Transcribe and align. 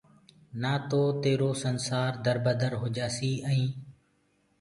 نآ 0.61 0.73
تو 0.89 1.01
تيرو 1.23 1.49
يو 1.51 1.59
سنسآر 1.63 2.11
دربدر 2.25 2.71
هوجآسيٚ 2.81 3.43
ائينٚ 3.49 3.73